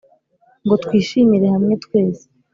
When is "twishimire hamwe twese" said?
0.83-2.23